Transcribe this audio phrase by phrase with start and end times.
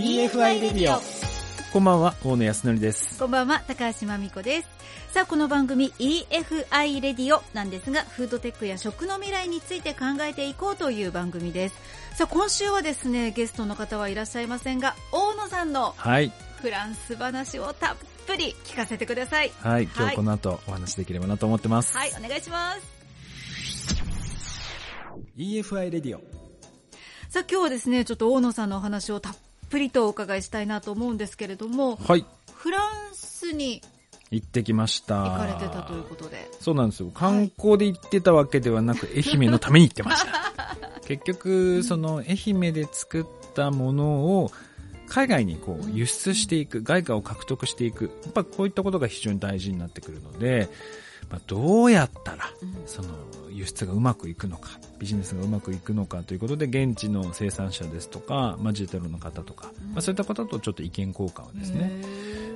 [0.00, 1.00] EFI レディオ
[1.72, 3.18] こんばんは大野康則です。
[3.18, 4.68] こんばんは高橋真美子です。
[5.12, 11.74] さあこの番組 EFI レディオなんですがフードテックや食の未来について考えていこうという番組です。
[12.14, 16.30] さあ今週はですねゲストの方はいらっしゃいませんが大野さんのはい。
[16.62, 17.96] フランス話をたっ
[18.28, 19.50] ぷり聞かせてください。
[19.60, 21.98] はい今日この後お話できればなと思ってます。
[21.98, 22.82] はいお願いします。
[25.36, 26.20] EFI レディオ
[27.28, 29.36] さあ今日はですねちょっと大野さんのお話をたっ
[29.68, 32.24] ぷりとお伺いしたいなと思うんですけれどもはい。
[32.54, 33.82] フランスに
[34.30, 35.22] 行ってきました。
[35.22, 36.50] 行かれてたということで。
[36.60, 37.10] そうなんですよ。
[37.14, 40.76] 観光で行ってたわけではなく、 愛媛のために行ってました。
[41.06, 44.52] 結局その愛媛で作ったものを
[45.08, 48.10] 海外にこう輸出していく外貨を獲得していく。
[48.24, 50.68] やっぱこういったことが非常に大事になってくるので、
[51.30, 52.50] まあ、どうやったら
[52.86, 53.08] その
[53.50, 62.02] 輸出がうまくいくのかビジネスがうまくいくのかということで現地の生産者ですとか、まあ、ジェテロの方とか、まあ、そういった方とちょっと意見交換をですね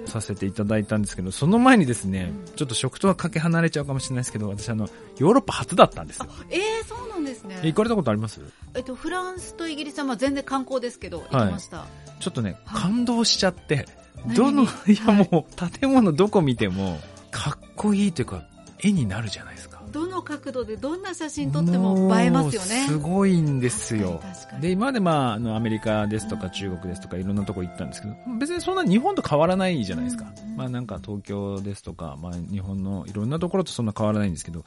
[0.06, 4.88] させていただいたんですけどその前にですねちょっと食とはかけ離れちゃうかもしれないですけど私あの
[5.18, 6.26] ヨーロッパ初だったんですよ。
[6.50, 7.60] えー、そうなんですね。
[7.62, 8.40] 行かれたことあります？
[8.74, 11.86] えっと、フランスとイギリスはまあ全然観光ですけど、行きました。
[12.18, 12.82] ちょっとね、はい。
[12.82, 13.86] 感動しちゃって、
[14.24, 14.34] 何？
[14.34, 14.68] どの、いや
[15.04, 15.28] はい。
[15.30, 16.98] もう、建物どこ見ても、
[17.30, 18.44] かっこいいというか、
[18.82, 19.82] 絵になるじゃないですか。
[19.92, 22.86] どの角度でどんな写真撮っても映えますよね。
[22.88, 24.20] すごいんですよ
[24.60, 30.24] で、今までまあ、あの、アメリカですとか中国ですとかいろんなとこ行ったんですけど、別にそんな日本と変わらないじゃないですか。
[30.24, 34.64] うんまあなんか東京ですとか、まあ日本のいろんなところとそんな変わらないんですけど、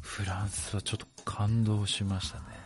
[0.00, 2.61] フランスはちょっと感動しましたね。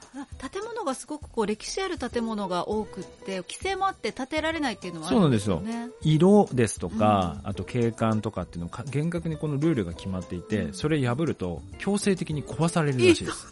[0.86, 5.90] がすごくこう歴史ある建物が多くって、規制もあって建てられないっていうのはあるんですよね。
[6.02, 13.46] 色ですとか、あと景観とかっていうのか厳格にこのルールが決まっていて、それ破ると強制的に壊されるらしいです。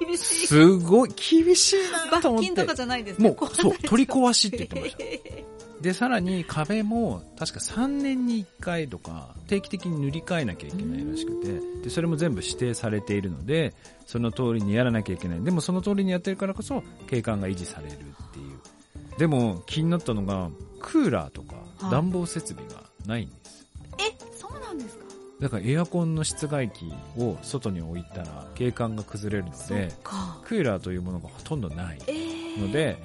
[0.00, 0.46] 厳しい。
[0.46, 1.76] すごい厳しい
[2.10, 2.48] なと思って。
[2.48, 3.28] 罰金とかじゃないですね。
[3.30, 5.53] もう、そう、取り壊しって言ってました。
[5.80, 13.74] へで、さらに壁も確か3年に1回とか定期的に塗り替えなきゃいけないらしくて、で、それも全部指定されているので、
[14.06, 15.42] その通りにやらなきゃいけない。
[15.42, 19.18] でもその通りにやってるからこそ景観が維持されるっていう。
[19.18, 23.66] でも気になったのが、クーラーとかはい暖房設備がないんです。
[23.98, 25.04] ーえ、そうなんですか？
[25.40, 30.38] だからエアコンの室外機を外に置いたら景観が崩れるので、か。
[30.44, 32.96] クーラーというものがほとんどないえーので、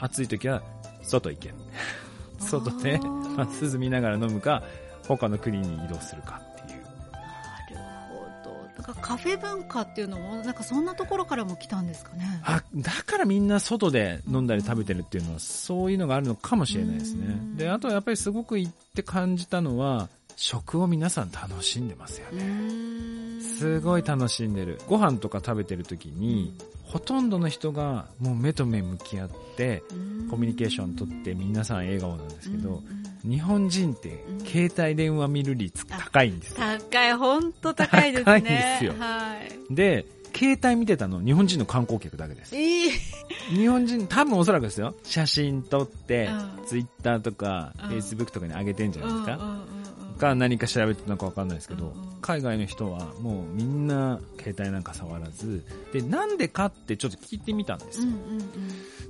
[0.00, 0.62] 暑い時は
[1.02, 1.54] 外行け。
[2.48, 2.98] 外で、
[3.36, 4.62] まあ、涼みながら飲むか、
[5.06, 6.82] 他の国に移動するかっていう。
[6.82, 6.88] な
[7.70, 7.76] る
[8.10, 8.68] ほど。
[8.76, 12.40] だからカフェ文化っていうのも、なんかそんなところからも来たんですかね。
[12.44, 17.30] あ、だからみんな外で飲んだり食べてるっていうのは、そういうのがあるのかもしれないですねう。
[17.30, 22.44] んで、あとはやっぱりすごく行って感じたのは、食を皆さん楽しんでますようね。
[23.64, 24.80] ーんすごい楽しんでる。
[24.86, 26.54] ご飯とか食べてる時に、
[26.84, 29.82] ほとんどの人がもう目と目向き合って、
[30.30, 32.82] コミュニケーション取って皆さん笑顔なんですけど、
[33.22, 36.56] 日本人ってうん携帯電話見る率高いんですよ。
[36.58, 38.24] 高い、本当高いですね。
[38.24, 39.36] 高いんですよは
[39.70, 39.74] い。
[39.74, 42.56] で、携帯見てたの日本人の観光客だけです。
[42.56, 42.90] いい。
[43.50, 44.94] 日本人、多分おそらくですよ。
[45.02, 46.26] 写真撮って
[46.58, 49.64] うん、ツイッターとか、うんフェイスブックとかに上げてんじゃないですか。
[50.26, 58.08] うんうんうんうんか何か調べてたのかわかんないですけど、うんうん海外の人はもうみんな携帯なんか触らず、で、なんでかってちょっと聞いてみたんですよ。
[58.08, 58.48] うんうん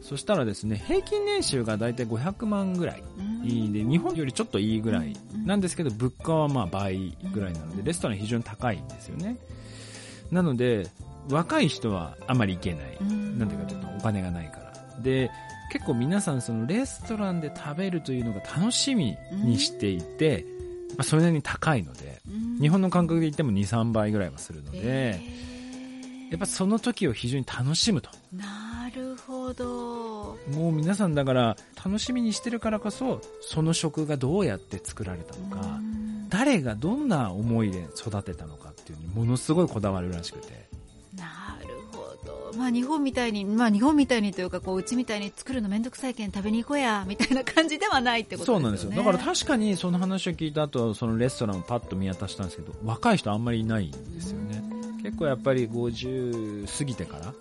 [0.02, 3.02] そしたらですね、平均年収がだいたい500万ぐらい。
[3.72, 9.36] で、日本よりちょっといいぐらいうんなんですけど、物価はまあ倍ぐらいなので、レストラン非常に高いんですよね。
[10.30, 10.86] なので、
[11.30, 12.98] 若い人はあまり行けない。
[13.00, 15.02] うんなんでかというと、お金がないから。
[15.02, 15.30] で、
[15.72, 20.44] 結構皆さんそのレストランで食べるというのが楽しみにしていて、
[20.90, 25.20] まあ、それなりに高いので、うん日本の感覚で言っても2、3倍ぐらいはするので、
[26.30, 28.10] やっぱその時を非常に楽しむと。
[28.32, 30.36] なるほど。
[30.50, 40.68] もう皆さんだから楽しみにしてるからこそ、その食がどうやって作られたのか、うん誰がどんな思いで育てたのかっていうのにものすごいこだわるらしくて。
[42.58, 48.60] まあ日本みたいに、まあ日本みたいにというか、こう、うちみたいに作るのめんどくさいけん食べに行こうや、みたいな感じではないってことですよね。
[48.60, 48.90] そうなんですよ。
[48.90, 54.62] だから確かにその話を聞いた後、そのレストランをパッと見渡したんですけど、若い人あんまりいないんですよね。
[55.02, 57.32] 結構やっぱり50過ぎてから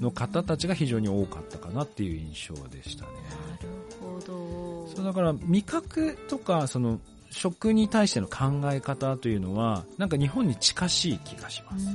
[0.00, 3.10] の方たちが非常に多かったかなっていう印象でしたね。
[3.50, 3.68] なる
[4.00, 4.88] ほど。
[4.94, 7.00] そうだから味覚とかその
[7.30, 11.86] 食に対しての考え方というのはなんか日本に近しい気がします。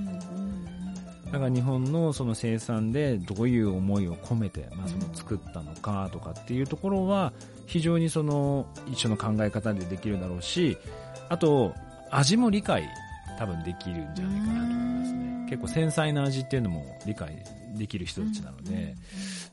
[1.31, 7.31] だから日本のその生産でどういう思いを込めて、まあ、その作ったのかとかっていうところは
[7.65, 10.77] 非常にその一緒の考え方でできるだろうし
[11.29, 11.73] あと
[12.09, 12.87] 味も理解
[13.39, 15.47] 多分できるんじゃないかなと思いますね。
[15.49, 17.35] 結構繊細な味っていうのも理解
[17.75, 18.95] できる人たちなので、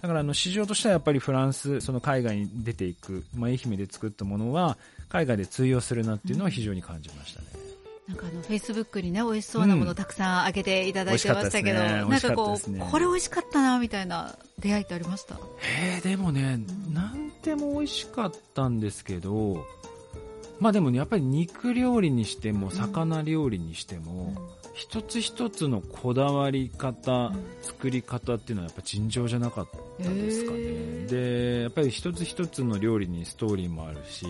[0.02, 4.76] だからあの市場としてはやっぱりフランス、その海外に出ていく、まあ、愛媛で作ったものは
[5.08, 7.68] 海外で通用するなっていうのは非常に感じましたね。
[8.08, 15.38] なんかあの、フェイスブックにね、美味しそうなものたくさんあげていただいてましたけど、うんなんかこう、ね、これ美味しかったな、みたいな出会いってありました？
[15.82, 19.64] えー、でもね、うん、なんでも美味しかったんですけど、
[20.58, 27.32] まあでもね、やっぱり肉料理にしても、魚料理にしても、うん一つ一つのこだわり方、
[27.62, 29.69] 作り方っていうのはやっぱ尋常じゃなかっ
[30.00, 30.58] たですかね。
[31.08, 34.25] で、やっぱり一つ一つの料理にストーリーもあるし、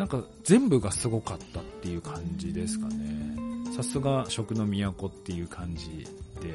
[0.00, 3.36] なんか全部がすごかったっていう感じですかね。
[3.76, 6.08] さすが食の都っていう感じ
[6.40, 6.54] で、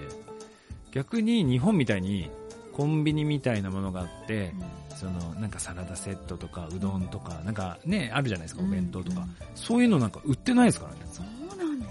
[0.91, 2.27] 逆に日本みたいに
[2.73, 4.51] コンビニみたいなものがあって、
[4.89, 9.19] うん、そのなんかサラダセットとかうどんとか、なんかね、あるじゃないですか、お弁当とか。
[9.19, 11.01] うんうん、そういうのなんか売ってないですからね。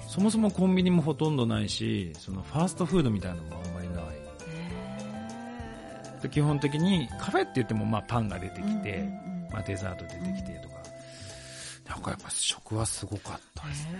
[0.08, 4.04] そもそもコンビニもほとんどないし、そのファーストフードみたいなのもあんまりない。
[6.20, 9.08] で基本的にカフェって言ってもまあパンが出てきて、
[9.52, 10.73] まあデザート出てきてとか、
[12.04, 13.98] なんかやっぱ食はすごかったですね。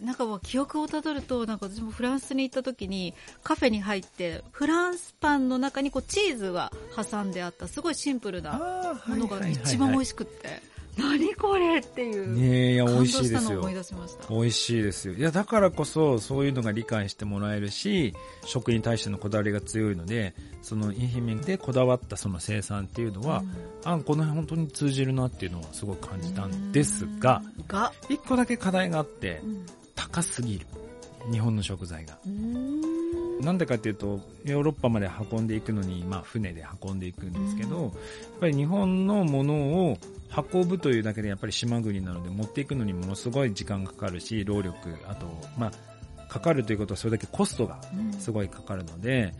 [0.00, 10.75] なんかもう記憶をたどると、なんか私もフランスに行った時にカフェに入って、フランスパンの中にこうチーズが挟んであったすごいシンプルなものが一番美味しくって。
[10.96, 13.60] 何これっていうねいや美味しいですよ。
[14.30, 15.14] 美味しいですよ。
[15.14, 18.14] いやだからこそそういうのが理解してもらえるし
[18.44, 23.42] 食に対してのこだわりが強いのでその愛媛でこだわったその生産っていうのは、
[23.84, 27.42] うん、あこの辺本当に通じるなっていうのはすごく感じたんですが
[28.08, 30.66] 一個だけ課題があって、うん、高すぎる。
[31.30, 32.18] 日本の食材が。
[33.40, 37.92] なんでかっていうと、ヨーロッパまで運んでいくのに、まあ船で運んでいくんですけど、やっ
[38.40, 39.54] ぱり日本のもの
[39.90, 39.98] を
[40.34, 45.26] 運ぶというだけでやっぱり島国なので持っていくのにものすごい時間がかかるし、労力、あと、
[45.56, 45.72] ま
[46.18, 47.80] あ、かかるということはそれだけコストが
[48.18, 49.34] すごいかかるので、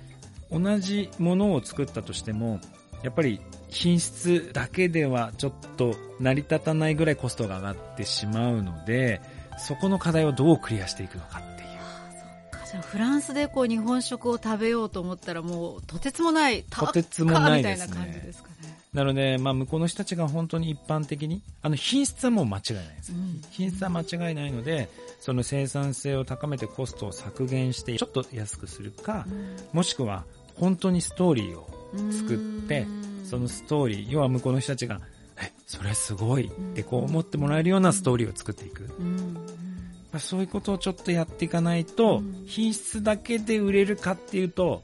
[0.50, 2.60] 同じものを作ったとしても、
[3.02, 9.20] やっぱり品質だけではちょっと成り立たないぐらいコストが上がってしまうので、
[9.58, 11.68] そこの課題をどうクリアしていくのかっていう。
[12.70, 17.86] じゃあフランスでこう日本食を食べようと思ったらもうとてつもないとてつもないですね。
[17.86, 18.55] みたいな感じですかね。
[18.96, 23.12] なので、まあ、向こうの人たちが本当に一般的に、あの、品質はもう間違いないです。
[23.12, 24.88] うん、品質は間違いないので、
[25.20, 31.68] その生産性を高めてコストを削減して、ちょっと安くするか、うん、もしくは、本当にストーリーを
[32.10, 32.86] 作って、
[33.24, 34.98] そのストーリー、要は向こうの人たちが、
[35.42, 38.88] え、それすごいってこう思ってもらえるようなストーリーを作っていく。
[40.18, 44.82] そういうことをちょっとやっていかないと、品質だけで売れるかっていうと、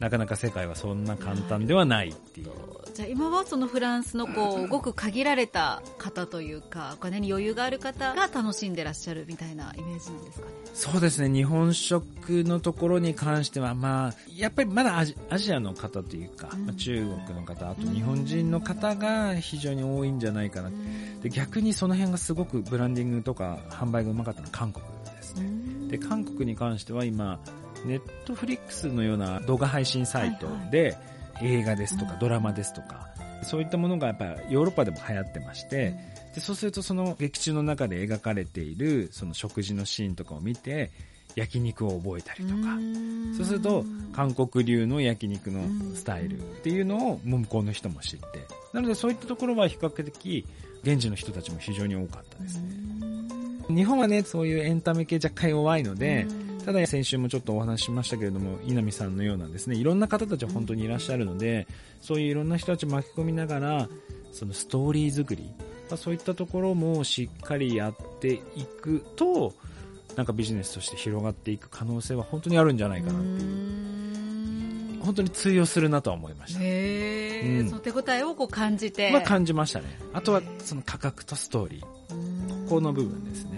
[0.00, 2.50] なかなか世界はそんな簡単ではないっていう。
[2.94, 10.52] じゃあ今はそのフランスのこうごく限られた方というかお金に余裕がある方が楽しんでらっしゃるみたいなイメージなんですかね？
[10.74, 11.28] そうですね。
[11.28, 24.84] 日本食のところに関してはまあやっぱりまだアジアジアの方というか、うん、まあ、中国の方あと日本人の方が非常に多いんじゃないかな、うん、で逆にその辺がすごくブランディングとか販売がうまかったのは韓国
[25.16, 27.40] ですね、うん、で韓国に関しては今
[27.84, 30.98] ネットフリックスのような動画配信サイトで、はいはい
[31.42, 33.08] 映画ですとかドラマですとか、
[33.42, 35.94] そういったものがやっぱヨーロッパでも流行ってまして、
[36.34, 40.90] でそうするとその劇中の中で描かれているその食事のシーンとかを見て、
[41.36, 42.78] 焼肉を覚えたりとか、
[43.36, 45.62] そうすると韓国流の焼肉の
[45.94, 48.26] スタイルっていうのを向こうの人も知って、
[48.72, 50.46] なのでそういったところは比較的
[50.82, 52.68] 現地の人たちも非常に多かったですね。
[53.68, 56.26] 日本はね、そういうエンタメ系若干弱いので、
[56.64, 61.66] ただ先週もちょっとお話ししましたけれども、稲見さんのようなですね、いろんな方たちは本当にいらっしゃるので、
[62.00, 63.88] そういういろんな人たち巻き込みながら、
[64.32, 65.52] そのストーリー作り、
[65.96, 68.40] そういったところもしっかりやってい
[68.80, 69.54] くと、
[70.16, 75.02] なんかビジネスとして広がっていく可能性は本当にあるんじゃないかなっていう。
[75.04, 76.60] 本当に通用するなとは思いました。
[76.62, 79.12] へー、うん、その手応えをこう感じて。
[79.12, 79.98] まあ感じましたね。
[80.14, 82.64] あとはその価格とストーリー。
[82.64, 83.53] ここの部分ですね。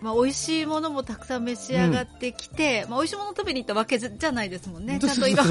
[0.00, 4.98] まあ、美味しいものもたくさん召し上がってきて、うん、まあ、美味しいもの食べに行ったわけじゃないですもんね。
[5.00, 5.44] ちゃんといろ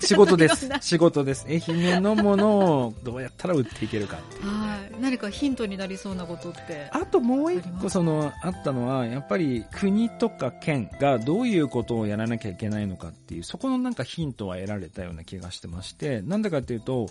[0.00, 0.68] 仕事です。
[0.80, 1.46] 仕事です。
[1.48, 5.00] 愛媛のものをどうやったら売っていけるかはい。
[5.00, 6.88] 何かヒントになりそうなことって。
[6.90, 17.08] あともう一個その、あったのは、やっぱり国とか県がどういうことをやらなきゃいけないのかっていう、そこのなんかヒントは得られたような気がしてまして、なんでかっていうと、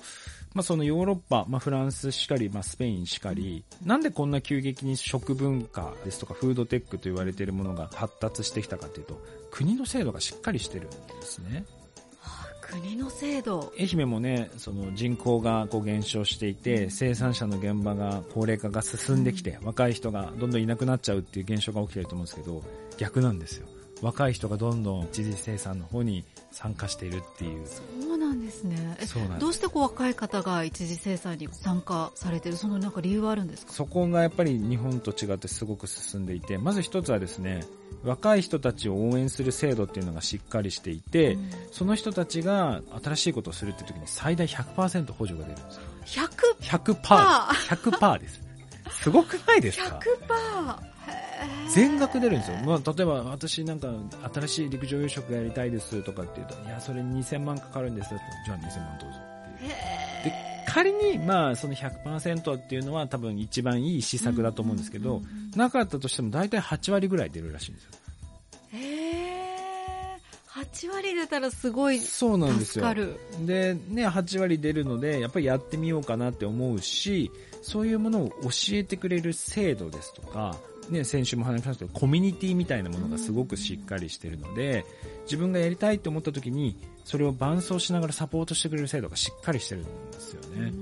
[0.56, 11.66] まあ、そのヨーロッパ、まあ、フランスしかり、まあ、スペインしかり、なんでこんな急激に食文化ですとかフードテックと言われているものが発達してきたかというと、国の制度がしっかりしてるんですね。
[12.72, 13.74] 国の制度。
[13.80, 22.64] 愛媛もね、その人口がこう減少していて、生産者の現場が高齢化が進んできて、若い人がどんどんいなくなっちゃうっていう現象が起きてると思うんですけど、
[22.98, 23.68] 逆なんですよ。
[24.02, 27.68] 若い人がどんどん一次生産の方に参加しているっていう。
[27.68, 27.82] そ
[28.14, 28.98] うなんですね。
[29.06, 33.74] そうなんどうしてこう若い方が一次生産に参加されてる、そのなんか理由はあるんですか？
[33.74, 37.66] そこがやっぱり日本と違ってすごく進んでいて、まず一つはですね、
[38.04, 45.72] 若い人たちを応援する制度っていうのがしっかりしていて、うんその人たちが新しいことをするって時に最大100%補助が出るんで
[46.06, 46.28] すよ。
[46.62, 46.94] 100%!
[46.96, 47.92] 100%!
[47.92, 48.40] 100%です。
[49.02, 50.96] すごくないですか？100%!
[51.74, 52.58] 全額出るんですよ。
[52.66, 53.90] まあ、例えば私なんか
[54.34, 59.18] 新しい陸上養殖がやりたいですとかって言うと、いや、それ2000万かかるんですってじゃあ2000万どうぞ
[59.56, 59.70] っていう。
[60.26, 60.34] で、
[60.68, 65.22] 仮にまあその100%っていうのは多分一番いい施策だと思うんですけど、
[65.56, 67.92] なかったとしても大体8割ぐらい出るらしいんですよ。
[68.74, 69.16] へー
[70.56, 72.86] 8割出たらすごいそうなんですよ。
[72.86, 73.20] 助かる。
[73.46, 77.30] で、ね、8割出るので、やっぱりやってみようかなって思うし、
[77.62, 80.56] そういうものを教えてくれる制度ですとか、
[80.90, 84.86] ね、先週も話しましたけど、コミュニティみたいなものがすごくしっかりしてるので、
[85.24, 90.74] 自分がやりたいと思った時に、それを伴走しながらサポートしてくれる制度がしっかりしてるんですよね。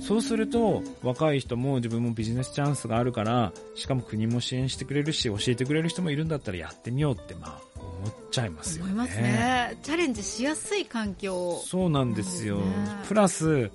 [0.00, 8.92] そうすると、若い人も自分もビジネスチャンスがあるから、しかも国も支援してくれるし、教えてくれる人もいるんだったらやってみようって、まあ、思っちゃいますよね。
[8.92, 9.78] 思いますね。
[9.82, 11.60] チャレンジしやすい環境。
[11.64, 12.60] そうなんですよ。
[13.06, 13.70] プラス、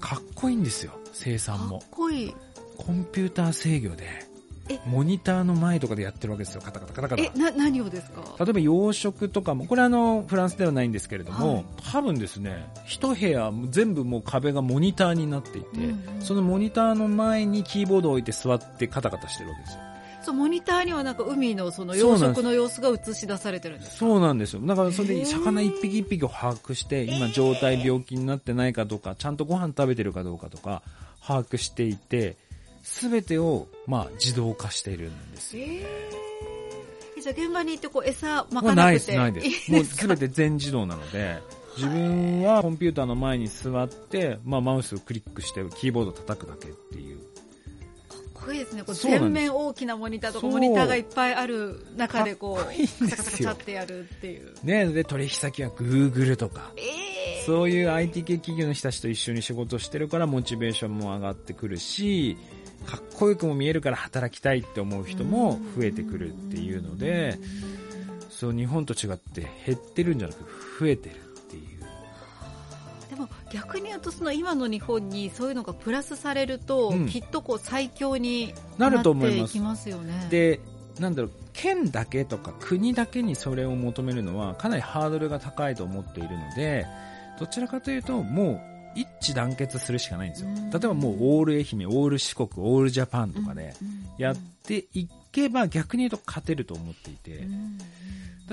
[0.00, 1.88] かっこいいんですよ、生産もかっ。
[1.90, 2.34] こいい。
[2.76, 4.27] コンピューター制御でえ、
[4.86, 7.22] モニターの前とかでやってるわけですよ、カタカタカタカタ。
[7.22, 8.22] え、な、何をですか？
[8.44, 11.64] 例えば養殖とかも、これあの、フランスではないんですけれども、はい。
[11.92, 16.22] 多分ですね、一部屋全部もう壁がモニターになっていて、うんうん。
[16.22, 19.80] そのモニターの前にキーボードを置いて座ってカタカタしてるわけですよ。
[20.20, 23.96] そう、モニターにはなんか海のその養殖の様子が映し出されてるんですか？
[23.96, 24.60] そうなんですよ。
[24.60, 30.82] だからそれで魚一匹一匹を把握して、今状態病気になってないかどうか、ちゃんとご飯食べてるかどうかとか、
[31.24, 32.36] 把握していて、
[32.82, 35.64] すべてを、まあ、自動化しているんですよ。
[35.66, 39.72] えー、じゃあ現場に行ってこう餌まもかうなです、ないくてないです。
[39.72, 41.38] もうすべて全自動なので、
[41.78, 47.18] 自分はコンピューターの前に座って、まあ、マウスをクリックして、キーボードを叩くだけっていう。
[47.18, 48.82] かっこいいですね。
[48.82, 54.54] こう全面大きなモニターとかモニターがいっぱいある中でこう、いいカチャカってやるっていう。
[54.64, 62.36] ね、で、取引先は Google とか、えー、そういう IT 系企業の人たちと一緒に仕事してるからモチベーションも上がってくるし、
[62.88, 67.38] かっこよくも見えるから働きたいって思う人も増えてくるっていうので、
[68.30, 70.38] そう日本と違って減ってるんじゃなく
[70.80, 71.16] 増えてるっ
[71.50, 71.80] ていう。
[73.10, 80.26] でも逆に言うとその今の日本にそういうのがプラスされると、うんきっとこう最強になると思いますますよね。
[80.30, 80.60] で、
[80.98, 86.86] なんだろう、県だけとか国だけにそれを求めるのはかなりハードルが高いと思っているので、
[87.38, 88.60] どちらかというともう
[88.94, 90.48] 一致団結するしかないんですよ。
[90.48, 90.70] うん。
[90.70, 94.04] 例えばもうオール愛媛、オール四国、オールジャパンとかでうん。
[94.18, 97.78] やっていけば逆に言うと勝てると思っていて、うん。
[97.78, 97.84] だ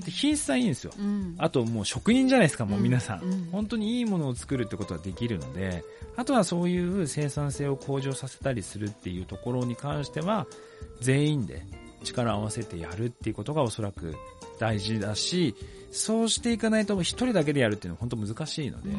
[0.02, 0.92] って品質はいいんですよ。
[0.98, 1.36] うん。
[1.38, 3.48] あともう職人じゃないですか、もう皆さん。
[3.52, 5.84] 本当にいいものを作るってことができるので、
[6.18, 10.48] あとはそういう生産性を向上させたりするっていうところに関しては、
[11.02, 11.66] 全員で
[12.04, 14.16] 力を合わせてやるっていうことがおそらく
[14.60, 15.56] 大事だし、
[15.92, 18.90] そうしていかないと一人だけでやるっていうのは本当難しいので、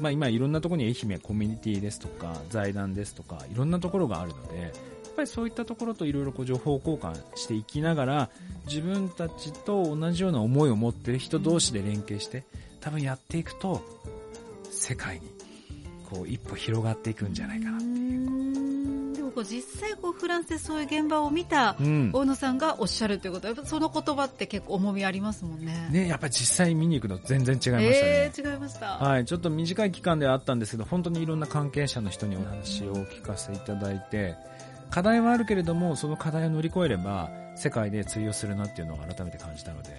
[0.00, 4.72] まあ今いろんなところに愛媛コミュニティですとか財団ですとかいろんなところがあるので、やっ
[5.16, 8.30] ぱりそういったところといろいろこう情報交換していきながら
[8.66, 12.44] 自分たちと同じような思いを持ってる人同士で連携して
[12.80, 13.82] 多分やっていくと
[14.70, 15.28] 世界に
[16.08, 17.80] こう一歩広がっていくんじゃないかなう。
[17.82, 18.77] んでも
[19.38, 22.10] こう実際こうフランスでそういう現場を見たうん。
[22.12, 25.88] 大野さんがおっしゃるということはやっぱその言葉って結構重みありますもんね。
[25.92, 27.86] ね、やっぱり実際見に行くの全然違いましたね。
[27.92, 28.86] えー、違いました。
[28.98, 34.34] はい、ちょっと短い期間ではあったんですけど、本当にいろんな関係者の人にお話を聞かせていただいて、
[34.90, 39.90] 課題はあるけれども、その課題を乗り越えれば、世界で通用するなっていうのを改めて感じたので、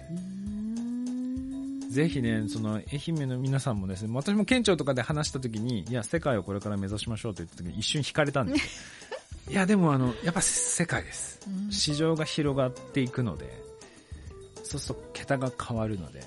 [1.88, 8.99] ぜひね、その愛媛の皆さんもですね、私も県庁とかで話した時に、いや、世界をこれから目指しましょうと言った時に一瞬惹かれたんですよ。
[9.50, 11.40] いや、でもあの、やっぱ世界です。
[11.46, 13.62] うん市場が広がっていくので、
[14.62, 16.22] そうすると桁が変わるので、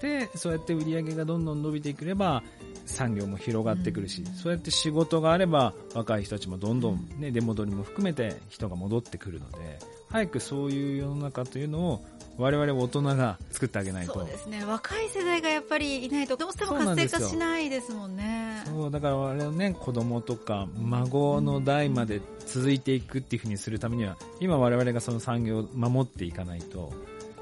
[0.00, 2.42] で、そうやって売り上げがどんどん伸びていくれば、
[2.86, 9.78] 産業も広がってくるし、うんそうやって仕事があれば、若い人たちもどんどんね、出戻りも含めて人が戻ってくるので、
[10.08, 12.04] 早くそういう世の中というのを、
[12.36, 14.14] 我々大人が作ってあげないと。
[14.14, 14.64] そうですね。
[14.64, 18.43] 若い世代がやっぱりいないとどうしても活性化しないですもんね。
[18.64, 26.92] そう、だから我々のね、子供とか孫の代まで続いていくっていうふうにするためには、今我々がその産業を守っていかないと、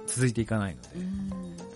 [0.06, 0.82] 続いていかないの。
[0.82, 0.88] で、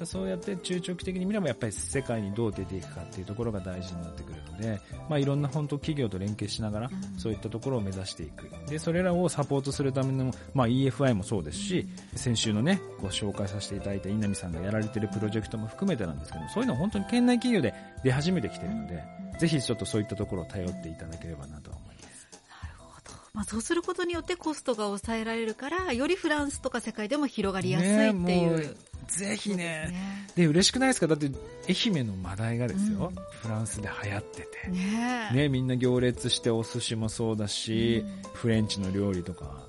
[0.00, 0.06] うん。
[0.06, 7.18] そうやって中長期的に見ればやっぱり世界にどう出ていくかっていうところが大事になってくるので、まあ、いろんな本当企業と連携しながらうん。
[7.18, 8.50] そういったところを目指していく。
[8.68, 19.02] でそれらをサポートするための、まあ、EFI もそうですし先週のねご紹介させていただいた稲見さんがやられているプロジェクトも含めてなんですけどそういうのは本当に県内企業で出始めてきているので
[19.38, 22.28] ぜひちょっとそういったところを頼っていただければなと思います。
[22.62, 23.14] なるほど。
[23.32, 28.70] まあ、そうすることによってコストが抑えられるから、よりフランスとか世界でも広がりやすいっていう。
[28.70, 28.76] う
[29.08, 30.26] ぜひね。
[30.34, 31.06] でで嬉しくないですか？
[31.06, 31.30] だって
[31.68, 33.22] 愛媛のマダイがですよ、うん。
[33.40, 34.68] フランスで流行ってて。
[34.68, 38.30] ね、みんな行列してお寿司もそうだし、うん。
[38.34, 39.65] フレンチの料理とか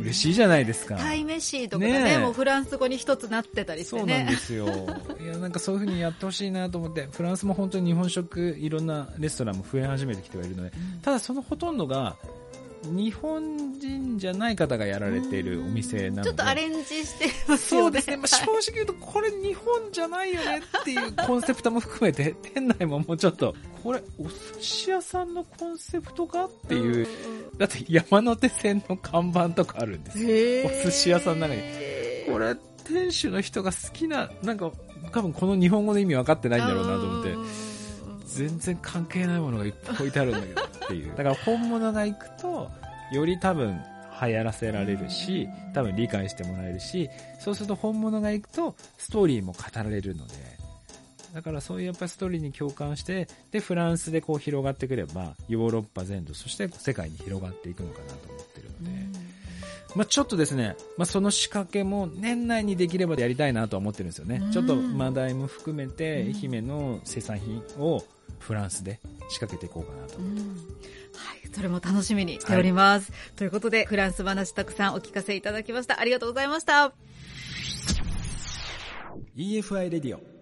[0.00, 0.96] 嬉しいじゃないですか。
[0.96, 4.30] タイ飯とかがねねえもうフランス語に一つなってたりしてそうなんね。
[4.30, 4.66] ですよ。
[5.22, 12.16] いや、なんかそういう風にやってほしいなと思って、フランスも本当に日本食、いろんなレストランも増え始めてきてはいるので、うんただそのほとんどが、
[12.84, 16.22] 日本人じゃない方がやられているお店なので。
[16.24, 17.84] ちょっとアレンジしてますよね。
[17.84, 24.30] そうですね、まあ、正直言うと、これ日本じゃないよねっていうコンセプトも含めて、 店内ももうちょっと、これお寿
[24.60, 27.06] 司屋さんのコンセプトかっていう、
[27.58, 30.28] だって山手線の看板とかあるんですよ。
[30.30, 31.62] へお寿司屋さんの中に。
[32.30, 34.70] これ、店主の人が好きな、なんか、
[35.12, 37.34] 多分この日本語の意味分かってないんだろうなと思って、
[38.26, 41.10] 全然関係ないものがいっぱい置いてあるんだけどっていう。
[41.10, 42.70] だから本物が行くと、
[43.12, 43.80] より多分
[44.20, 50.34] 流行らせられるし、多分理解してもらえるし、そうすると本物が行くと、ストーリーも語られるので、
[51.34, 59.36] だからそういうやっぱりストーリーに共感して、で、フランスでこう広がってくれば、ヨーロッパ全土、そして世界に広がっていくのかなと思ってるので、
[59.94, 64.40] まあ、ちょっとですね、まあ、その仕掛けも年内にできればやりたいなとは思ってるんですよね。
[64.44, 64.52] うん。
[64.52, 66.36] ちょっとマダイも含めて、うん。
[66.36, 68.02] 愛媛の生産品を
[68.38, 70.18] フランスで仕掛けていこうかなと。
[70.18, 70.36] うん
[71.16, 73.12] はい、それも楽しみにしております。
[73.36, 76.00] ということで、フランス話たくさんお聞かせいただきました。
[76.00, 76.92] ありがとうございました。
[79.36, 80.35] EFI レディオ。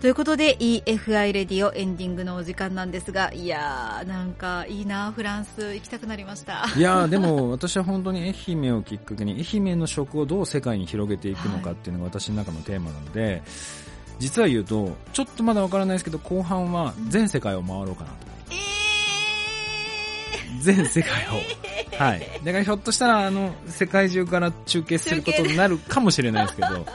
[0.00, 6.64] ということで EFI レディオエンディングのお時間なんですが、いやー、なんかいいなフランス行きたくなりました。
[6.74, 13.42] いやーでも私は本当に愛媛をきっかけに愛媛の食をどう世界に広げていくのかっていうのが私の中のテーマなので、
[14.18, 18.16] 実は言うと、ちょっとまだわからないですけど、後半は全世界を回ろうかなと。
[18.52, 18.54] え
[20.62, 22.02] 全世界を。
[22.02, 22.20] はい。
[22.42, 26.86] だからひょっとしたら、あの、世界中から中継することになるかもしれないですけど、ー、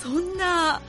[0.00, 0.80] そんな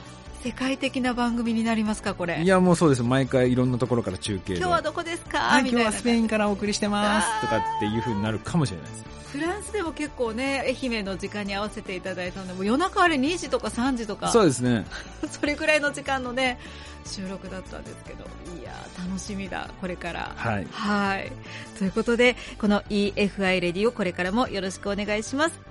[0.44, 2.42] 世界的な番組になりますか、これ。
[2.42, 3.04] いやもうそうです。
[3.04, 4.60] 毎回いろんなところから中継で。
[4.60, 5.60] 今日はどこですか？
[5.60, 9.06] 今日はスペインからお送りしてますとかっていう風になるかもしれないです。
[9.34, 14.86] フランスでも結構ね、愛媛の時間に合わせていただいたので、もう夜中あれ2時とか3時とか、そうですね。
[15.30, 16.58] それぐらいの時間のね、
[17.06, 18.24] 収録だったんですけど、
[18.60, 20.32] いやー楽しみだ、これから。
[20.36, 20.68] はい。
[20.72, 21.32] はい。
[21.78, 25.69] ということで、この EFI レディをこれからもよろしくお願いします。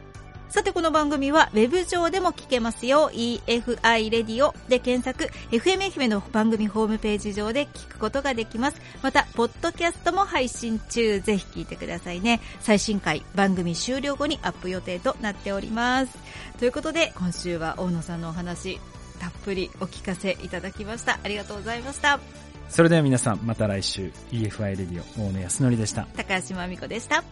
[0.51, 3.11] さて、この番組はウェブ上でも聞けますよ。
[3.13, 8.81] EFI レディオで検索、FM 愛媛の番組ホームページ上で聞くことができます。
[9.03, 11.21] また、ポッドキャストも配信中。
[11.21, 12.41] ぜひ聞いてくださいね。
[12.61, 16.19] 最新回、番組終了後にアップ予定となっております。
[16.59, 18.81] ということで、今週は大野さんのお話、
[19.21, 21.21] たっぷりお聞かせいただきました。
[21.23, 22.21] ありがとうございました。
[22.71, 26.09] それでは皆さん、また来週、EFI レディオ、大野康則でした。
[26.17, 27.23] 高橋真美子でした。